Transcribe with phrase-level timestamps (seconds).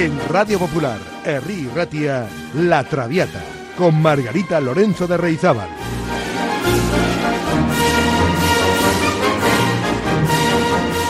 [0.00, 3.44] En Radio Popular, Herri Ratia, La Traviata,
[3.76, 5.68] con Margarita Lorenzo de Reizábal.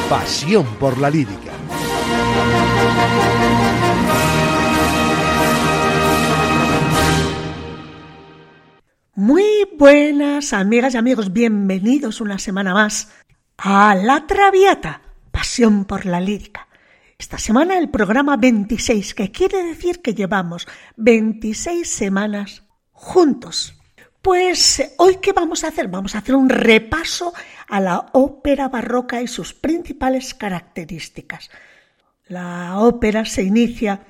[0.09, 1.53] Pasión por la lírica.
[9.15, 13.13] Muy buenas amigas y amigos, bienvenidos una semana más
[13.57, 16.67] a La Traviata, Pasión por la lírica.
[17.21, 20.67] Esta semana el programa 26, que quiere decir que llevamos
[20.97, 22.63] 26 semanas
[22.93, 23.75] juntos.
[24.23, 25.89] Pues hoy qué vamos a hacer?
[25.89, 27.35] Vamos a hacer un repaso
[27.69, 31.51] a la ópera barroca y sus principales características.
[32.27, 34.07] La ópera se inicia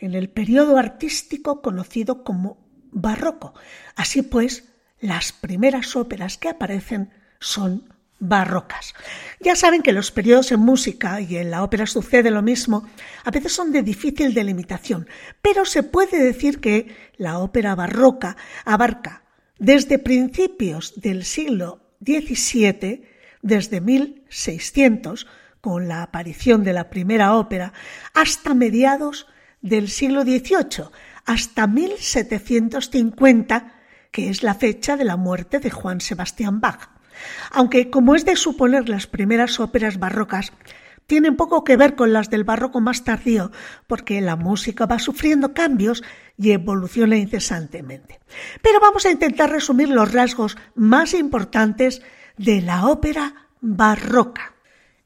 [0.00, 2.56] en el periodo artístico conocido como
[2.90, 3.52] barroco.
[3.96, 8.94] Así pues, las primeras óperas que aparecen son barrocas.
[9.40, 12.88] Ya saben que los periodos en música y en la ópera sucede lo mismo,
[13.24, 15.08] a veces son de difícil delimitación,
[15.42, 19.22] pero se puede decir que la ópera barroca abarca
[19.58, 23.04] desde principios del siglo XVII,
[23.42, 25.26] desde 1600,
[25.60, 27.72] con la aparición de la primera ópera,
[28.14, 29.26] hasta mediados
[29.62, 30.90] del siglo XVIII,
[31.24, 33.72] hasta 1750,
[34.12, 36.95] que es la fecha de la muerte de Juan Sebastián Bach.
[37.50, 40.52] Aunque, como es de suponer, las primeras óperas barrocas
[41.06, 43.52] tienen poco que ver con las del barroco más tardío,
[43.86, 46.02] porque la música va sufriendo cambios
[46.36, 48.20] y evoluciona incesantemente.
[48.62, 52.02] Pero vamos a intentar resumir los rasgos más importantes
[52.36, 54.54] de la ópera barroca.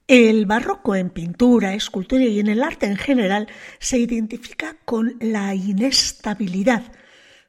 [0.06, 3.46] El barroco en pintura, escultura y en el arte en general
[3.78, 6.82] se identifica con la inestabilidad,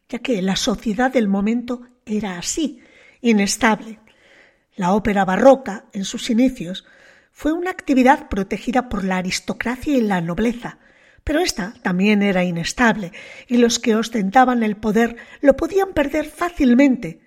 [0.09, 2.81] ya que la sociedad del momento era así,
[3.21, 3.99] inestable.
[4.75, 6.85] La ópera barroca, en sus inicios,
[7.31, 10.77] fue una actividad protegida por la aristocracia y la nobleza,
[11.23, 13.11] pero esta también era inestable
[13.47, 17.21] y los que ostentaban el poder lo podían perder fácilmente.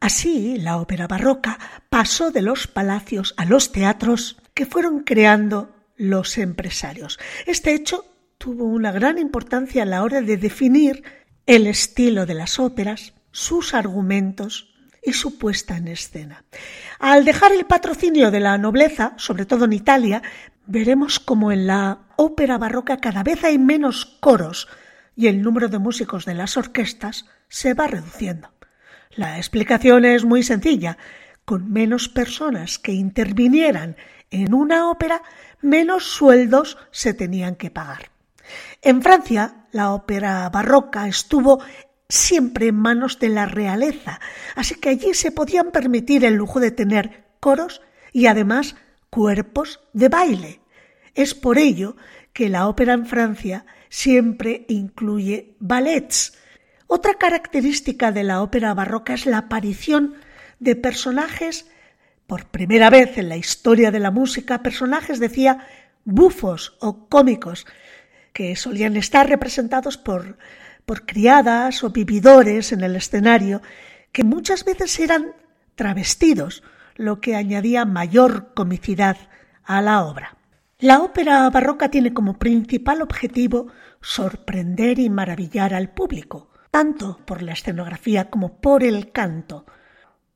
[0.00, 1.58] Así, la ópera barroca
[1.88, 7.18] pasó de los palacios a los teatros que fueron creando los empresarios.
[7.46, 8.04] Este hecho
[8.38, 11.02] tuvo una gran importancia a la hora de definir
[11.46, 16.44] el estilo de las óperas, sus argumentos y su puesta en escena.
[16.98, 20.22] Al dejar el patrocinio de la nobleza, sobre todo en Italia,
[20.66, 24.68] veremos como en la ópera barroca cada vez hay menos coros
[25.14, 28.50] y el número de músicos de las orquestas se va reduciendo.
[29.10, 30.98] La explicación es muy sencilla.
[31.44, 33.96] Con menos personas que intervinieran
[34.30, 35.22] en una ópera,
[35.62, 38.10] menos sueldos se tenían que pagar.
[38.82, 41.60] En Francia, la ópera barroca estuvo
[42.08, 44.20] siempre en manos de la realeza,
[44.56, 47.82] así que allí se podían permitir el lujo de tener coros
[48.12, 48.76] y además
[49.10, 50.60] cuerpos de baile.
[51.14, 51.96] Es por ello
[52.32, 56.38] que la ópera en Francia siempre incluye ballets.
[56.86, 60.14] Otra característica de la ópera barroca es la aparición
[60.58, 61.70] de personajes,
[62.26, 65.66] por primera vez en la historia de la música, personajes, decía,
[66.04, 67.66] bufos o cómicos,
[68.32, 70.38] que solían estar representados por
[70.88, 73.60] por criadas o vividores en el escenario
[74.10, 75.34] que muchas veces eran
[75.74, 76.62] travestidos,
[76.96, 79.18] lo que añadía mayor comicidad
[79.64, 80.38] a la obra.
[80.78, 83.66] La ópera barroca tiene como principal objetivo
[84.00, 89.66] sorprender y maravillar al público, tanto por la escenografía como por el canto.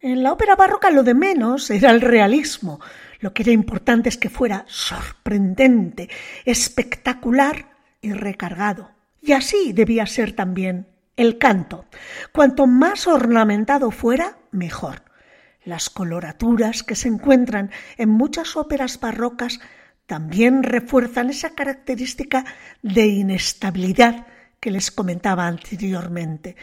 [0.00, 2.78] En la ópera barroca lo de menos era el realismo,
[3.20, 6.10] lo que era importante es que fuera sorprendente,
[6.44, 7.70] espectacular
[8.02, 8.91] y recargado.
[9.22, 11.86] Y así debía ser también el canto.
[12.32, 15.02] Cuanto más ornamentado fuera, mejor.
[15.64, 19.60] Las coloraturas que se encuentran en muchas óperas barrocas
[20.06, 22.44] también refuerzan esa característica
[22.82, 24.26] de inestabilidad
[24.58, 26.56] que les comentaba anteriormente.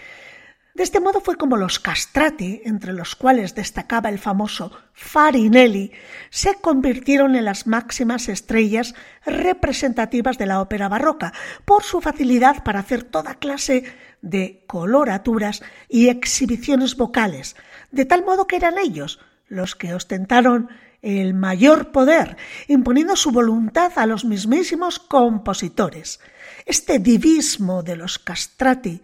[0.76, 5.92] De este modo fue como los castrati, entre los cuales destacaba el famoso Farinelli,
[6.30, 8.94] se convirtieron en las máximas estrellas
[9.26, 11.34] representativas de la ópera barroca,
[11.66, 13.84] por su facilidad para hacer toda clase
[14.22, 17.56] de coloraturas y exhibiciones vocales,
[17.92, 20.70] de tal modo que eran ellos los que ostentaron
[21.02, 26.20] el mayor poder, imponiendo su voluntad a los mismísimos compositores.
[26.66, 29.02] Este divismo de los castrati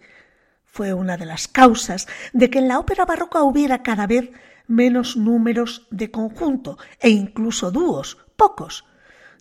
[0.76, 4.30] fue una de las causas de que en la ópera barroca hubiera cada vez
[4.66, 8.84] menos números de conjunto e incluso dúos, pocos,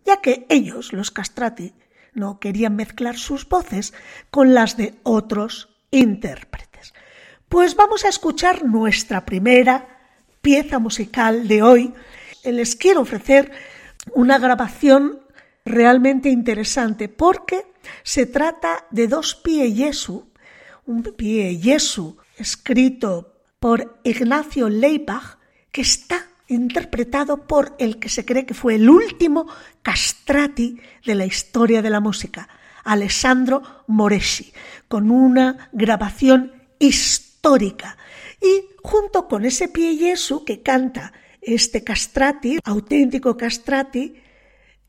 [0.06, 1.74] ya que ellos, los castrati,
[2.14, 3.94] no querían mezclar sus voces
[4.32, 6.94] con las de otros intérpretes.
[7.50, 9.90] Pues vamos a escuchar nuestra primera
[10.42, 11.94] pieza musical de hoy.
[12.46, 13.52] Les quiero ofrecer
[14.14, 15.20] una grabación
[15.66, 17.66] realmente interesante porque
[18.04, 20.30] se trata de dos pie Jesu,
[20.86, 25.40] un pie Jesu escrito por Ignacio Leibach,
[25.72, 29.48] que está interpretado por el que se cree que fue el último
[29.82, 32.48] castrati de la historia de la música,
[32.84, 34.54] Alessandro Moreschi,
[34.88, 37.98] con una grabación histórica.
[38.42, 44.16] Y junto con ese pie Jesu que canta este castrati, auténtico castrati,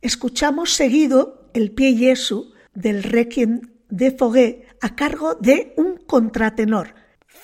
[0.03, 6.95] escuchamos seguido el pie Jesu del Requiem de Foguet a cargo de un contratenor,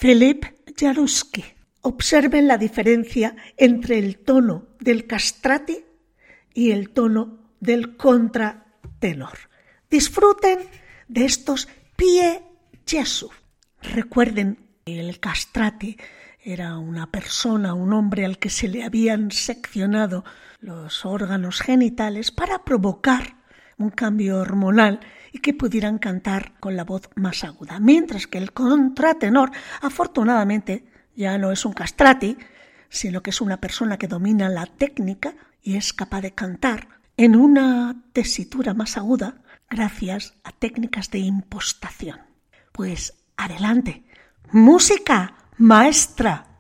[0.01, 1.45] Philippe Jaruski.
[1.83, 5.85] Observen la diferencia entre el tono del castrati
[6.55, 9.39] y el tono del contratenor.
[9.91, 10.59] Disfruten
[11.09, 12.43] de estos pie
[12.87, 13.31] Jesu.
[13.83, 15.97] Recuerden que el castrati
[16.45, 20.25] era una persona, un hombre al que se le habían seccionado
[20.61, 23.42] los órganos genitales para provocar
[23.79, 25.01] un cambio hormonal
[25.33, 27.81] y que pudieran cantar con la voz más aguda.
[27.81, 30.85] Mientras que el contratenor, afortunadamente,
[31.17, 32.37] ya no es un castrati,
[32.89, 37.37] sino que es una persona que domina la técnica y es capaz de cantar en
[37.37, 42.21] una tesitura más aguda gracias a técnicas de impostación.
[42.73, 44.05] Pues adelante,
[44.51, 46.52] música maestra.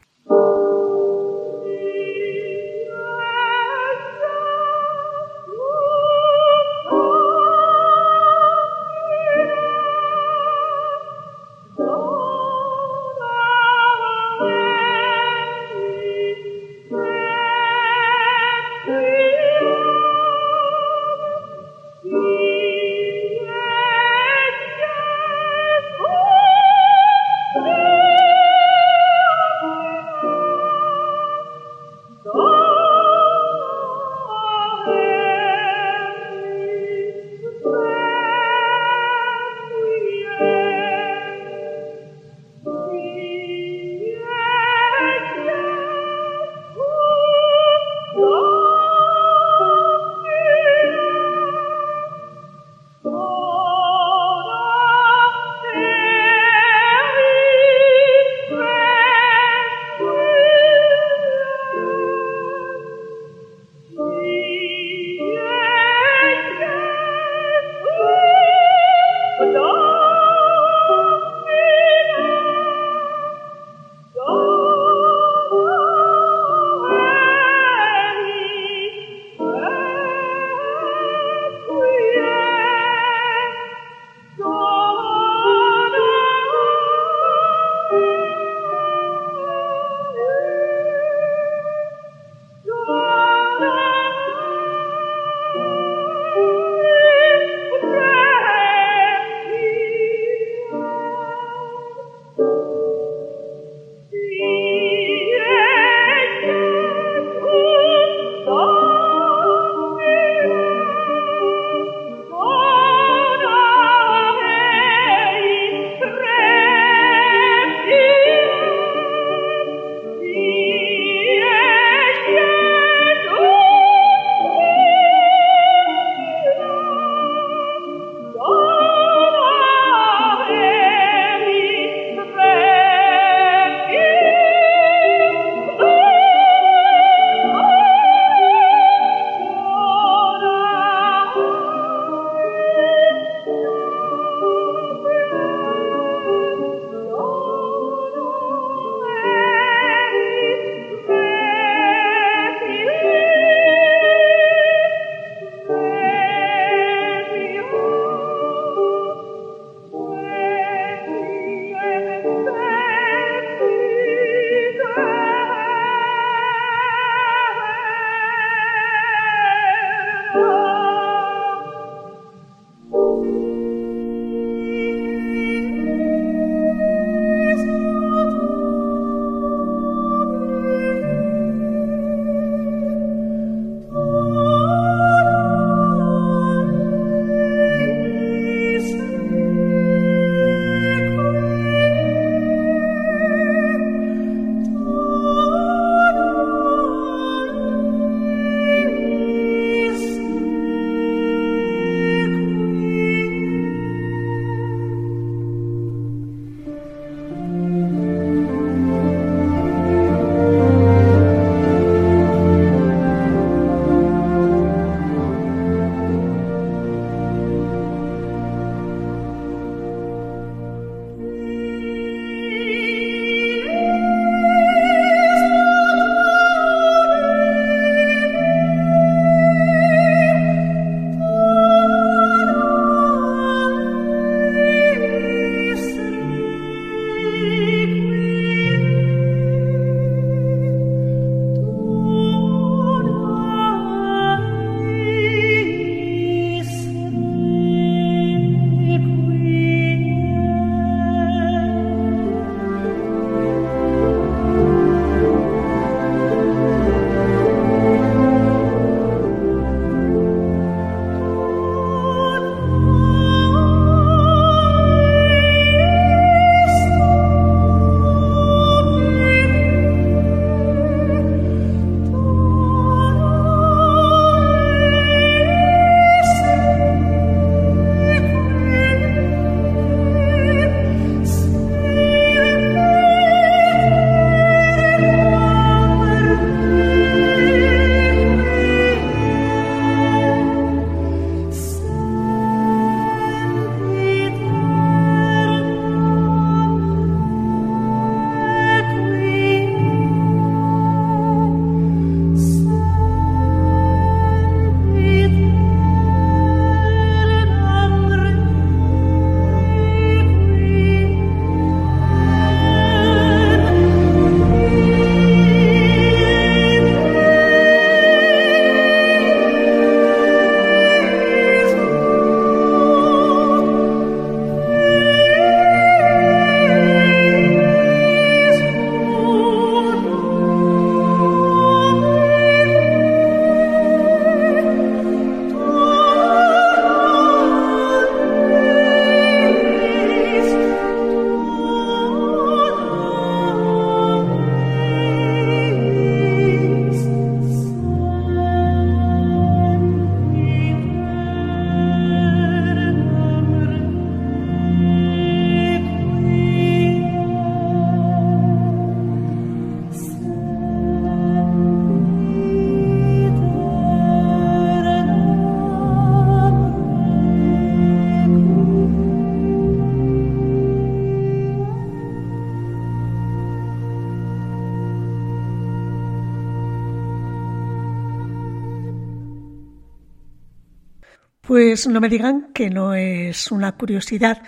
[381.43, 384.44] Pues no me digan que no es una curiosidad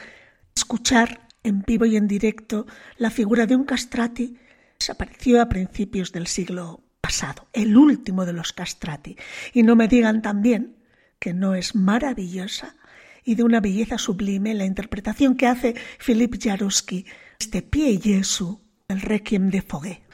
[0.55, 2.67] escuchar en vivo y en directo
[2.99, 4.39] la figura de un castrati
[4.79, 9.17] que apareció a principios del siglo pasado, el último de los castrati.
[9.53, 10.77] Y no me digan también
[11.19, 12.77] que no es maravillosa
[13.25, 17.07] y de una belleza sublime la interpretación que hace Philippe Jaruski,
[17.41, 20.05] este pie Jesu, el Requiem de Foguet.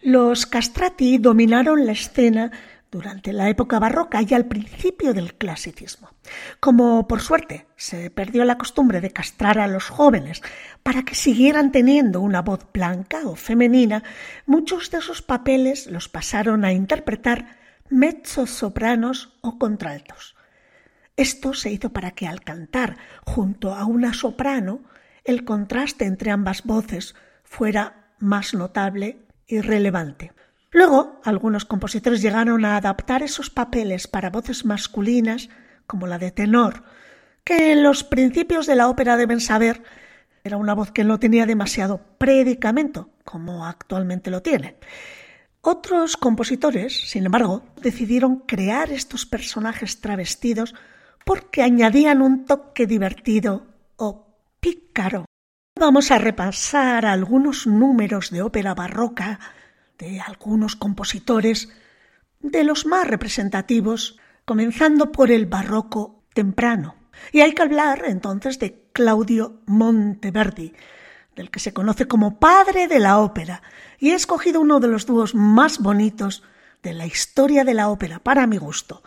[0.00, 2.50] Los castrati dominaron la escena
[2.92, 6.10] durante la época barroca y al principio del clasicismo.
[6.60, 10.42] Como por suerte se perdió la costumbre de castrar a los jóvenes
[10.82, 14.04] para que siguieran teniendo una voz blanca o femenina,
[14.44, 17.56] muchos de esos papeles los pasaron a interpretar
[17.88, 20.36] mezzosopranos o contraltos.
[21.16, 24.82] Esto se hizo para que al cantar junto a una soprano
[25.24, 30.32] el contraste entre ambas voces fuera más notable y relevante.
[30.72, 35.50] Luego, algunos compositores llegaron a adaptar esos papeles para voces masculinas,
[35.86, 36.82] como la de tenor,
[37.44, 39.82] que en los principios de la ópera deben saber
[40.44, 44.76] era una voz que no tenía demasiado predicamento, como actualmente lo tiene.
[45.60, 50.74] Otros compositores, sin embargo, decidieron crear estos personajes travestidos
[51.24, 54.26] porque añadían un toque divertido o
[54.58, 55.26] pícaro.
[55.78, 59.38] Vamos a repasar algunos números de ópera barroca
[59.98, 61.68] de algunos compositores,
[62.40, 66.96] de los más representativos, comenzando por el barroco temprano.
[67.32, 70.74] Y hay que hablar entonces de Claudio Monteverdi,
[71.36, 73.62] del que se conoce como padre de la ópera,
[73.98, 76.42] y he escogido uno de los dúos más bonitos
[76.82, 79.02] de la historia de la ópera, para mi gusto,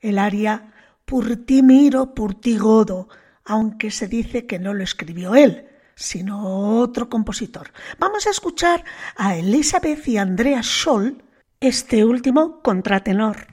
[0.00, 0.72] el aria
[1.04, 3.08] Pur ti miro, pur ti godo,
[3.44, 7.72] aunque se dice que no lo escribió él, sino otro compositor.
[7.98, 8.84] Vamos a escuchar
[9.16, 11.22] a Elizabeth y Andrea Scholl,
[11.60, 13.46] este último contratenor,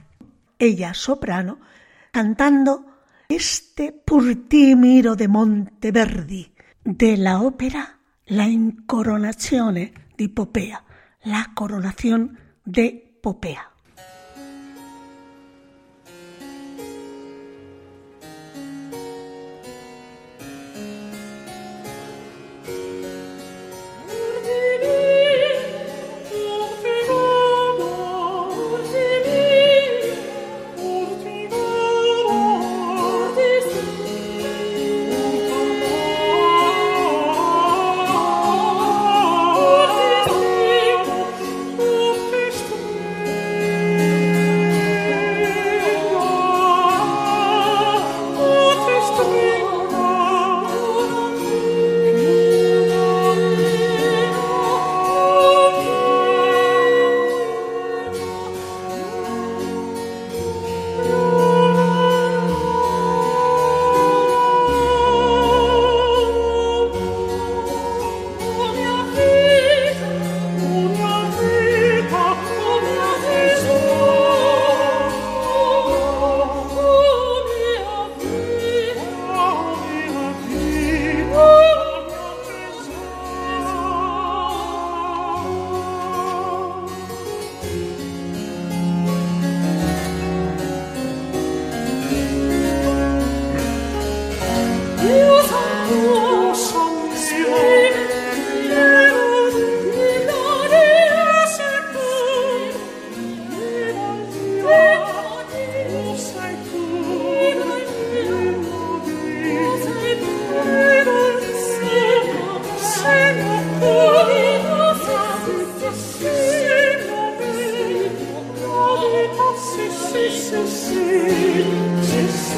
[0.58, 1.60] ella soprano,
[2.10, 2.86] cantando
[3.28, 6.52] este Purtimiro de Monteverdi
[6.84, 10.84] de la ópera La incoronazione di Popea,
[11.24, 13.70] la coronación de Popea.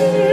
[0.03, 0.32] see.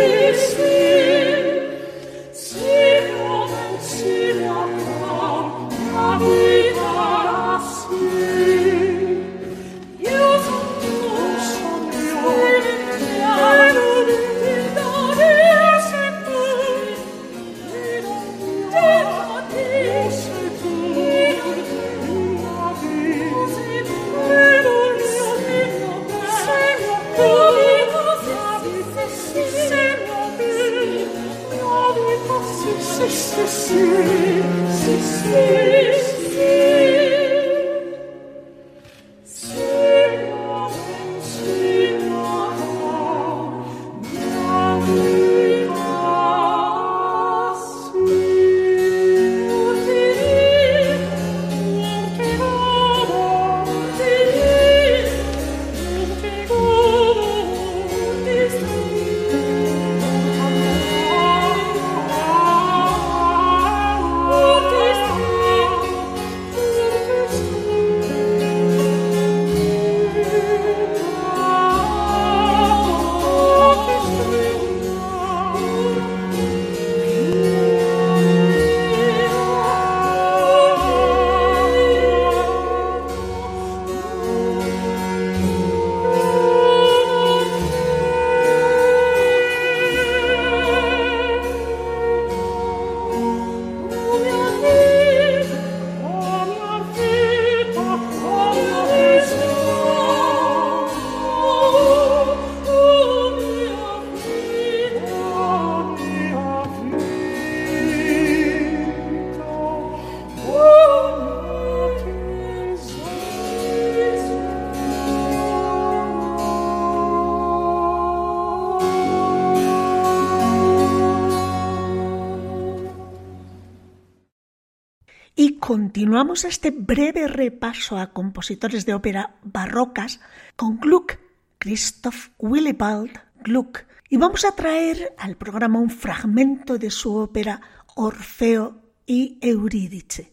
[126.00, 130.22] Continuamos este breve repaso a compositores de ópera barrocas
[130.55, 131.18] con Gluck,
[131.57, 137.59] Christoph Willibald Gluck, y vamos a traer al programa un fragmento de su ópera
[137.96, 140.31] Orfeo y Eurídice.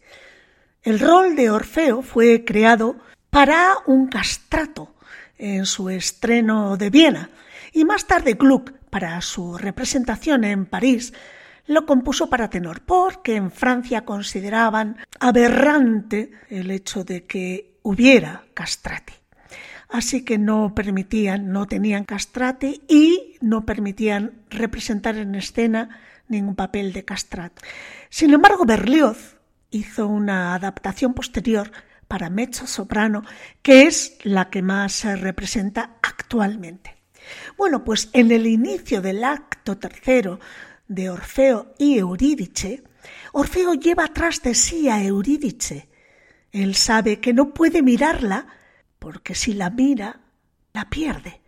[0.85, 2.99] El rol de Orfeo fue creado
[3.29, 4.95] para un castrato
[5.37, 7.29] en su estreno de Viena
[7.73, 11.13] y más tarde Gluck para su representación en París
[11.67, 19.13] lo compuso para tenor, porque en Francia consideraban aberrante el hecho de que hubiera castrati.
[19.89, 26.93] Así que no permitían, no tenían castrati y no permitían representar en escena ningún papel
[26.93, 27.63] de castrati.
[28.11, 29.37] Sin embargo, Berlioz
[29.71, 31.71] hizo una adaptación posterior
[32.09, 33.25] para mezzo soprano,
[33.63, 36.97] que es la que más se representa actualmente.
[37.57, 40.39] Bueno, pues en el inicio del acto tercero
[40.89, 42.83] de Orfeo y Eurídice,
[43.33, 45.89] Orfeo lleva atrás de sí a Eurídice.
[46.53, 48.47] Él sabe que no puede mirarla
[48.99, 50.21] porque si la mira,
[50.73, 51.41] la pierde.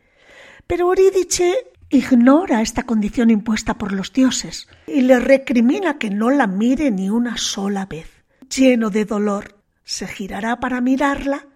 [0.66, 6.46] Pero Eurídice ignora esta condición impuesta por los dioses y le recrimina que no la
[6.46, 8.08] mire ni una sola vez.
[8.54, 11.46] Lleno de dolor, se girará para mirarla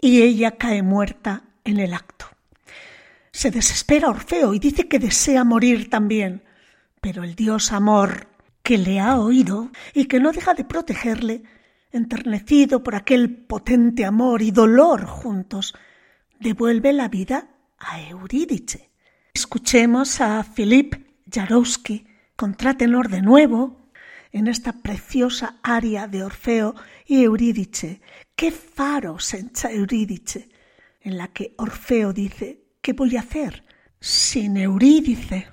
[0.00, 2.26] y ella cae muerta en el acto.
[3.32, 6.42] Se desespera Orfeo y dice que desea morir también,
[7.00, 8.28] pero el dios amor,
[8.62, 11.42] que le ha oído y que no deja de protegerle,
[11.90, 15.74] enternecido por aquel potente amor y dolor juntos,
[16.38, 18.90] devuelve la vida a Eurídice.
[19.32, 20.94] Escuchemos a Philip
[21.30, 22.06] Jarowski,
[22.36, 23.90] contratenor de nuevo,
[24.32, 26.74] en esta preciosa aria de Orfeo
[27.06, 28.00] y Eurídice.
[28.36, 30.48] ¡Qué faro, senza Eurídice!
[31.00, 33.64] En la que Orfeo dice, ¿qué voy a hacer
[34.00, 35.48] sin Eurídice?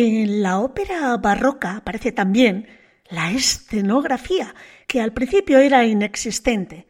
[0.00, 2.68] En la ópera barroca aparece también
[3.10, 4.54] la escenografía,
[4.86, 6.86] que al principio era inexistente.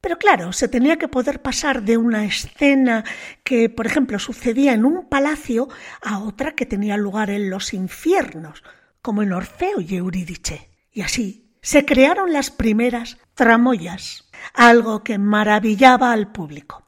[0.00, 3.04] Pero claro, se tenía que poder pasar de una escena
[3.44, 5.68] que, por ejemplo, sucedía en un palacio
[6.00, 8.64] a otra que tenía lugar en los infiernos,
[9.02, 10.70] como en Orfeo y Eurídice.
[10.90, 16.86] Y así se crearon las primeras tramoyas, algo que maravillaba al público.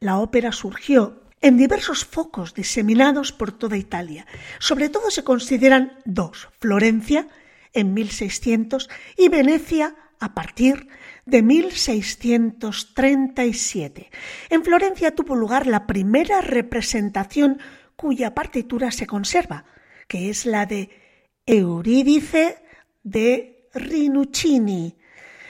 [0.00, 4.26] La ópera surgió en diversos focos diseminados por toda Italia.
[4.58, 7.28] Sobre todo se consideran dos, Florencia
[7.72, 10.88] en 1600 y Venecia a partir
[11.26, 14.10] de 1637.
[14.50, 17.60] En Florencia tuvo lugar la primera representación
[17.96, 19.66] cuya partitura se conserva,
[20.08, 20.88] que es la de
[21.46, 22.56] Eurídice
[23.02, 24.96] de Rinuccini.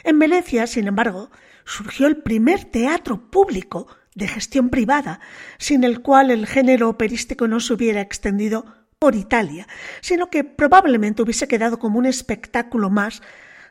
[0.04, 1.30] En Venecia, sin embargo,
[1.64, 3.86] surgió el primer teatro público
[4.18, 5.20] de gestión privada,
[5.58, 8.66] sin el cual el género operístico no se hubiera extendido
[8.98, 9.68] por Italia,
[10.00, 13.22] sino que probablemente hubiese quedado como un espectáculo más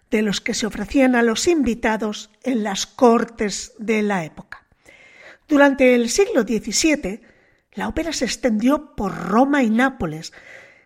[0.10, 4.66] de los que se ofrecían a los invitados en las cortes de la época.
[5.50, 7.22] Durante el siglo XVII,
[7.74, 10.32] la ópera se extendió por Roma y Nápoles,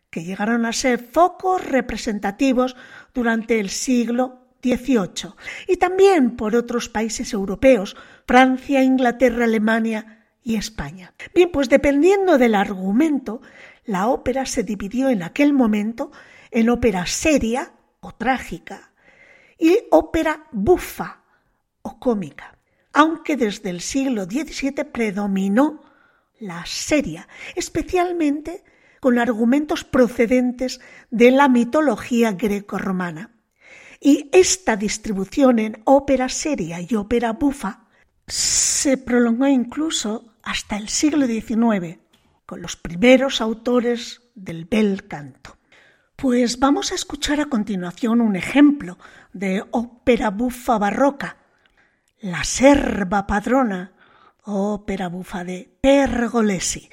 [0.09, 2.75] que llegaron a ser focos representativos
[3.13, 5.33] durante el siglo XVIII,
[5.67, 7.95] y también por otros países europeos,
[8.27, 11.13] Francia, Inglaterra, Alemania y España.
[11.33, 13.41] Bien, pues dependiendo del argumento,
[13.85, 16.11] la ópera se dividió en aquel momento
[16.51, 18.91] en ópera seria o trágica
[19.57, 21.23] y ópera bufa
[21.81, 22.57] o cómica,
[22.93, 25.83] aunque desde el siglo XVII predominó
[26.39, 28.63] la seria, especialmente
[28.99, 33.31] con argumentos procedentes de la mitología greco-romana.
[34.03, 37.85] Y esta distribución en ópera seria y ópera bufa
[38.25, 41.99] se prolongó incluso hasta el siglo XIX,
[42.47, 45.55] con los primeros autores del bel canto.
[46.15, 48.97] Pues vamos a escuchar a continuación un ejemplo
[49.33, 51.37] de ópera bufa barroca,
[52.21, 53.93] La serva padrona,
[54.45, 56.89] ópera bufa de Pergolesi.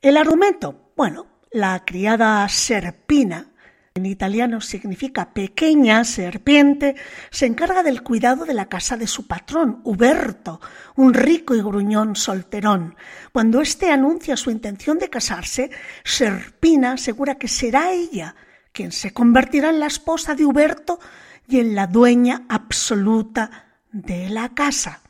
[0.00, 3.49] El argumento, bueno, la criada Serpina,
[3.94, 6.94] en italiano significa pequeña serpiente,
[7.30, 10.60] se encarga del cuidado de la casa de su patrón, Huberto,
[10.94, 12.94] un rico y gruñón solterón.
[13.32, 15.70] Cuando éste anuncia su intención de casarse,
[16.04, 18.36] Serpina asegura que será ella
[18.72, 21.00] quien se convertirá en la esposa de Huberto
[21.48, 25.00] y en la dueña absoluta de la casa.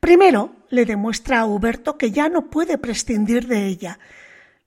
[0.00, 3.98] Primero le demuestra a Huberto que ya no puede prescindir de ella,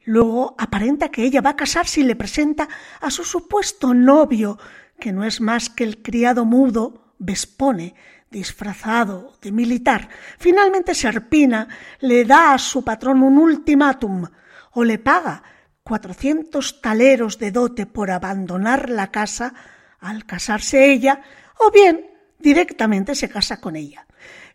[0.04, 2.68] Luego aparenta que ella va a casarse y le presenta
[3.00, 4.58] a su supuesto novio,
[5.00, 7.94] que no es más que el criado mudo Vespone,
[8.32, 10.10] disfrazado de militar.
[10.40, 11.68] Finalmente Serpina
[12.00, 14.26] le da a su patrón un ultimátum
[14.72, 15.44] o le paga
[15.84, 19.54] cuatrocientos taleros de dote por abandonar la casa
[20.00, 21.22] al casarse ella,
[21.60, 22.10] o bien
[22.40, 24.08] directamente se casa con ella.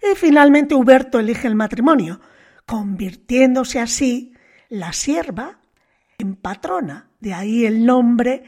[0.03, 2.21] Y finalmente Huberto elige el matrimonio,
[2.65, 4.36] convirtiéndose así
[4.69, 5.59] la sierva
[6.19, 8.45] en patrona, de ahí el nombre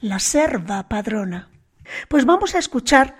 [0.00, 1.50] la serva padrona.
[2.08, 3.16] Pues vamos a escuchar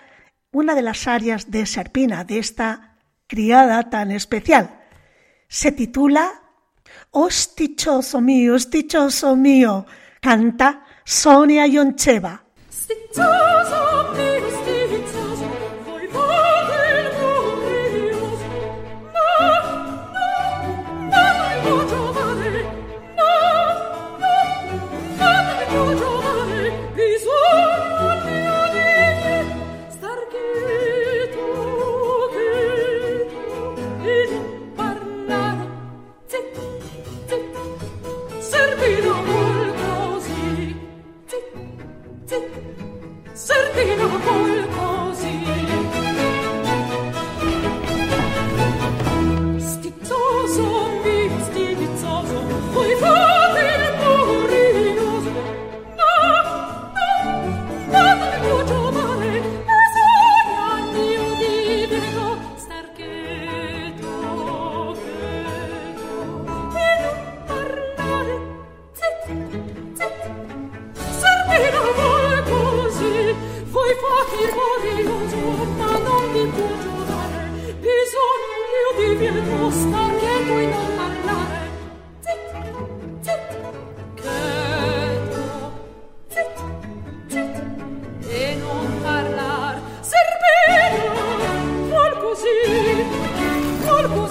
[0.52, 4.80] una de las arias de Serpina, de esta criada tan especial.
[5.48, 6.42] Se titula
[7.10, 9.86] Ostichoso mío, ostichoso mío,
[10.20, 12.44] canta Sonia Yoncheva.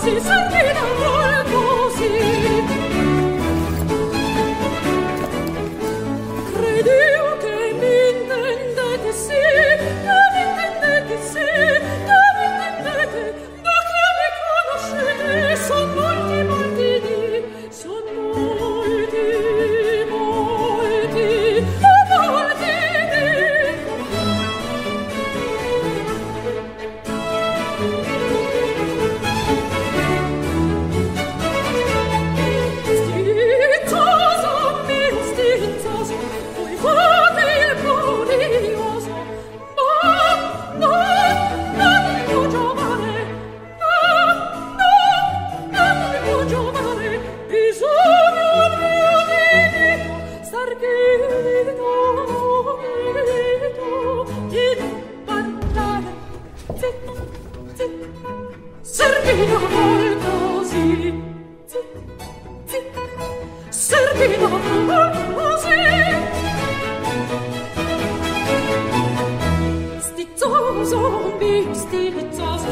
[0.03, 0.62] 是三天。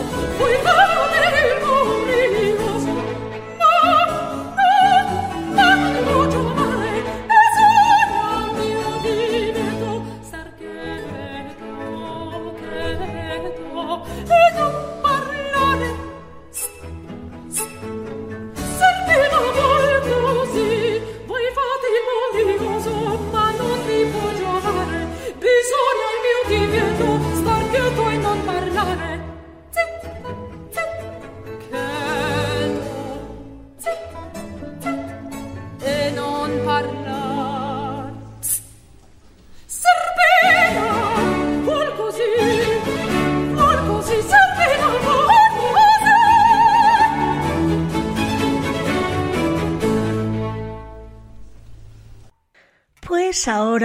[0.01, 0.40] Thank you.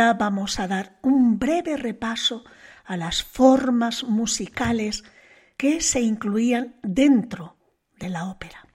[0.00, 2.44] Ahora vamos a dar un breve repaso
[2.84, 5.04] a las formas musicales
[5.56, 7.56] que se incluían dentro
[7.98, 8.66] de la ópera.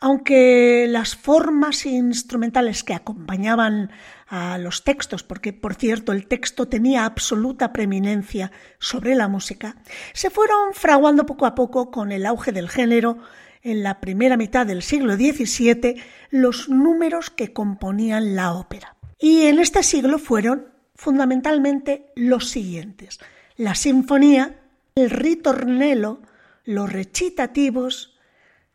[0.00, 3.90] Aunque las formas instrumentales que acompañaban
[4.28, 9.76] a los textos, porque por cierto el texto tenía absoluta preeminencia sobre la música,
[10.12, 13.18] se fueron fraguando poco a poco con el auge del género
[13.62, 18.97] en la primera mitad del siglo XVII los números que componían la ópera.
[19.18, 23.18] Y en este siglo fueron fundamentalmente los siguientes.
[23.56, 24.60] La sinfonía,
[24.94, 26.20] el ritornello,
[26.64, 28.18] los recitativos,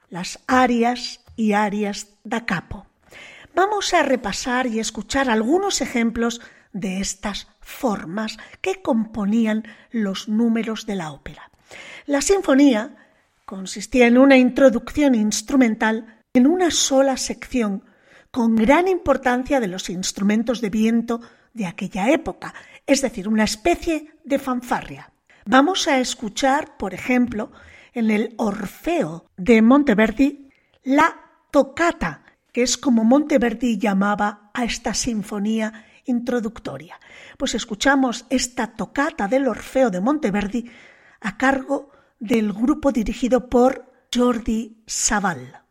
[0.10, 2.86] las arias y arias da capo.
[3.56, 10.96] Vamos a repasar y escuchar algunos ejemplos de estas formas que componían los números de
[10.96, 11.52] la ópera.
[12.06, 12.96] La sinfonía
[13.46, 17.84] consistía en una introducción instrumental en una sola sección
[18.34, 21.22] con gran importancia de los instrumentos de viento
[21.54, 22.56] de aquella época,
[22.88, 25.14] es decir, una especie de fanfarria.
[25.46, 27.52] Vamos a escuchar, por ejemplo,
[27.94, 30.50] en el Orfeo de Monteverdi,
[30.82, 31.16] la
[31.52, 37.00] tocata, que es como Monteverdi llamaba a esta sinfonía introductoria.
[37.38, 40.72] Pues escuchamos esta tocata del Orfeo de Monteverdi
[41.22, 45.63] a cargo del grupo dirigido por Jordi Savall.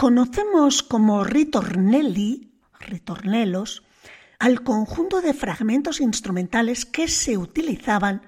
[0.00, 3.82] Conocemos como ritornelli, ritornelos,
[4.38, 8.22] al conjunto de fragmentos instrumentales que se utilizaban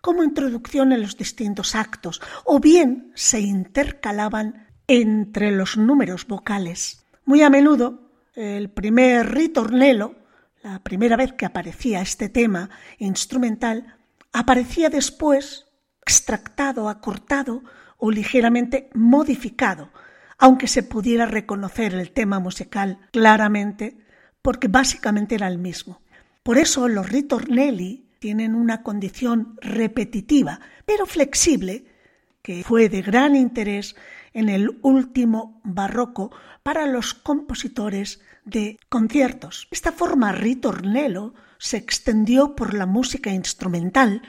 [0.00, 7.06] como introducción en los distintos actos o bien se intercalaban entre los números vocales.
[7.24, 10.16] Muy a menudo, el primer ritornelo,
[10.64, 13.98] la primera vez que aparecía este tema instrumental,
[14.32, 15.66] aparecía después
[16.02, 17.62] extractado, acortado
[17.98, 19.90] o ligeramente modificado
[20.38, 23.98] aunque se pudiera reconocer el tema musical claramente,
[24.42, 26.00] porque básicamente era el mismo.
[26.42, 31.86] Por eso los ritornelli tienen una condición repetitiva, pero flexible,
[32.42, 33.96] que fue de gran interés
[34.34, 36.30] en el último barroco
[36.62, 39.66] para los compositores de conciertos.
[39.70, 44.20] Esta forma ritornello se extendió por la música instrumental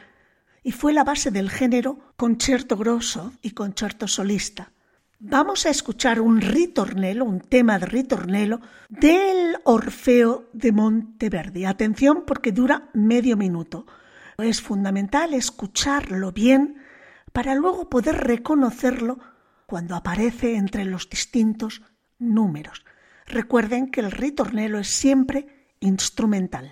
[0.64, 4.72] y fue la base del género concierto grosso y concierto solista.
[5.20, 8.60] Vamos a escuchar un ritornello, un tema de ritornello
[8.90, 11.64] del Orfeo de Monteverdi.
[11.64, 13.88] Atención porque dura medio minuto.
[14.38, 16.82] Es fundamental escucharlo bien
[17.32, 19.20] para luego poder reconocerlo
[19.66, 21.82] cuando aparece entre los distintos
[22.20, 22.84] números.
[23.26, 26.72] Recuerden que el ritornello es siempre instrumental.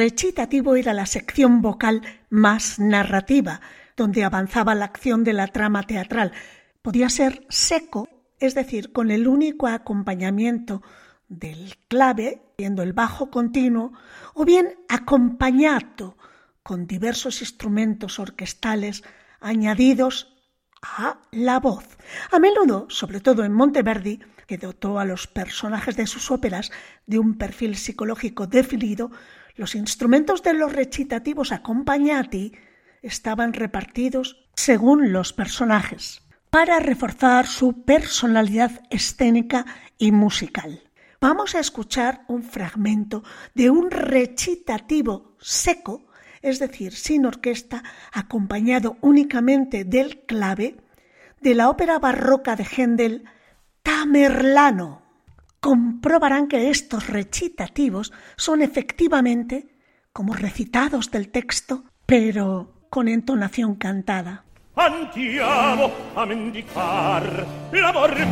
[0.00, 3.60] Recitativo era la sección vocal más narrativa,
[3.98, 6.32] donde avanzaba la acción de la trama teatral.
[6.80, 10.80] Podía ser seco, es decir, con el único acompañamiento
[11.28, 13.92] del clave, siendo el bajo continuo,
[14.32, 16.16] o bien acompañado
[16.62, 19.02] con diversos instrumentos orquestales
[19.38, 20.34] añadidos
[20.80, 21.84] a la voz.
[22.32, 26.72] A menudo, sobre todo en Monteverdi, que dotó a los personajes de sus óperas
[27.06, 29.10] de un perfil psicológico definido,
[29.60, 32.52] los instrumentos de los recitativos acompañati
[33.02, 39.66] estaban repartidos según los personajes, para reforzar su personalidad escénica
[39.98, 40.82] y musical.
[41.20, 43.22] Vamos a escuchar un fragmento
[43.54, 46.06] de un recitativo seco,
[46.40, 47.84] es decir, sin orquesta,
[48.14, 50.78] acompañado únicamente del clave,
[51.42, 53.24] de la ópera barroca de Händel
[53.82, 55.02] Tamerlano.
[55.60, 59.76] Comprobarán que estos recitativos son efectivamente
[60.10, 64.44] como recitados del texto, pero con entonación cantada.
[64.74, 68.22] Andiamo a mendicar l'amor che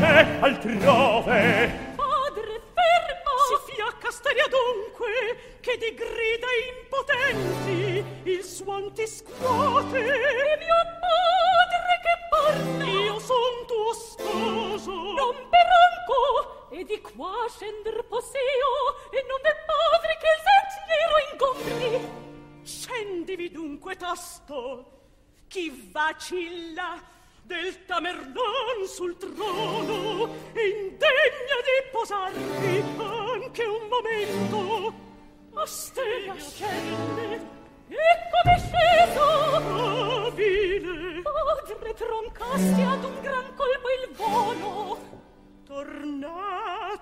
[0.40, 1.70] altrove.
[1.96, 3.34] Padre, fermo!
[3.48, 6.50] Si fiacca stare adunque, che di grida
[6.80, 9.98] impotenti il suon ti scuote.
[9.98, 12.84] E mio padre che parla!
[12.84, 14.92] Io son tuo sposo!
[14.92, 16.57] Non peranco!
[16.70, 23.96] e di qua scender posseo e non del padre che il sentiero ingombri scendivi dunque
[23.96, 25.00] tosto
[25.48, 27.02] chi vacilla
[27.42, 34.94] del Tamerlan sul trono e indegna di posarvi anche un momento
[35.52, 37.56] ma stella scende
[37.88, 40.30] Ecco disceso!
[40.32, 45.17] vile Padre troncasti ad un gran colpo il volo!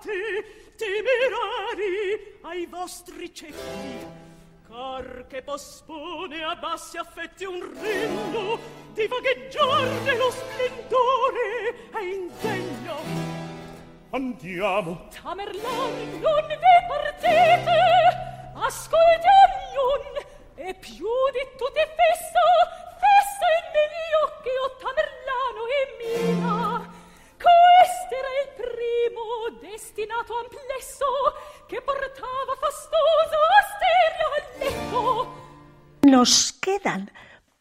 [0.07, 0.45] fate
[0.77, 4.07] temerari ai vostri cecchi
[4.67, 8.59] car che pospone a bassi affetti un renno
[8.93, 12.95] di vagheggiar nello splendore è indegno.
[14.11, 15.07] Andiamo.
[15.21, 17.75] Tamerlan non vi partite.
[18.55, 19.51] Ascoltiam
[20.55, 22.45] e più di tutti fesso
[22.97, 26.96] fissa in negli occhi o Tamerlano e Mina.
[28.09, 31.05] Era il primo destinato amplesso
[31.67, 35.27] che portava fastoso Asteria al letto.
[36.03, 37.11] Nos quedan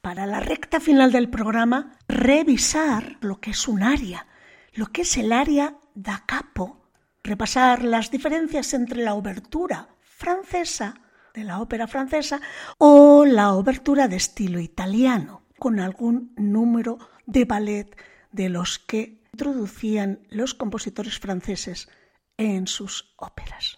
[0.00, 4.26] para la recta final del programa revisar lo que es un aria,
[4.72, 6.90] lo que es el aria da capo,
[7.24, 10.94] repasar las diferencias entre la obertura francesa
[11.34, 12.40] de la ópera francesa
[12.78, 17.96] o la obertura de estilo italiano, con algún número de ballet
[18.30, 21.90] de los que introducían los compositores franceses
[22.38, 23.76] en sus óperas.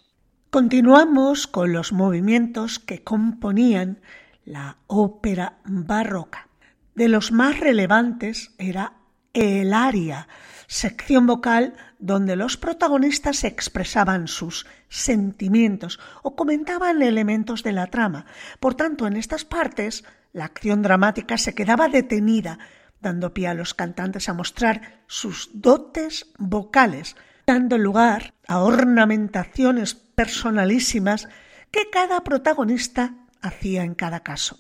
[0.50, 4.00] Continuamos con los movimientos que componían
[4.44, 6.48] la ópera barroca.
[6.94, 8.92] De los más relevantes era
[9.32, 10.28] el aria,
[10.68, 18.26] sección vocal donde los protagonistas expresaban sus sentimientos o comentaban elementos de la trama.
[18.60, 22.60] Por tanto, en estas partes, la acción dramática se quedaba detenida,
[23.00, 31.28] dando pie a los cantantes a mostrar sus dotes vocales, dando lugar a ornamentaciones personalísimas
[31.70, 34.58] que cada protagonista hacía en cada caso.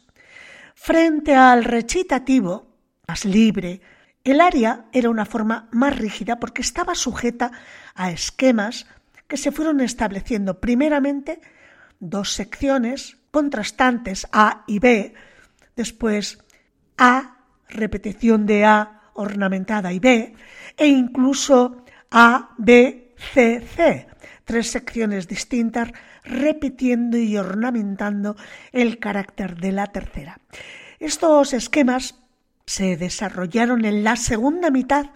[0.74, 2.76] Frente al recitativo,
[3.06, 3.80] más libre,
[4.24, 7.50] el aria era una forma más rígida porque estaba sujeta
[7.94, 8.86] a esquemas
[9.26, 11.40] que se fueron estableciendo primeramente
[12.00, 15.14] dos secciones contrastantes A y B,
[15.76, 16.38] después
[16.96, 17.37] A,
[17.68, 20.34] repetición de A ornamentada y B,
[20.76, 24.06] e incluso A, B, C, C,
[24.44, 25.90] tres secciones distintas,
[26.24, 28.36] repitiendo y ornamentando
[28.72, 30.40] el carácter de la tercera.
[30.98, 32.16] Estos esquemas
[32.66, 35.10] se desarrollaron en la segunda mitad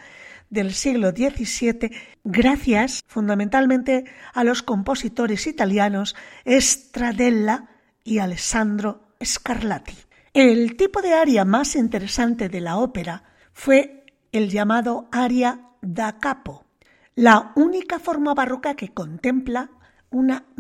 [0.49, 1.91] del siglo XVII
[2.25, 6.15] gracias fundamentalmente a los compositores italianos
[6.47, 7.69] Stradella
[8.05, 10.12] y Alessandro Scarlatti.
[10.35, 13.23] El tipo de aria más interesante de la ópera
[13.53, 16.65] fue el llamado aria da capo,
[17.15, 19.69] la única forma barroca que contempla
[20.09, 20.47] una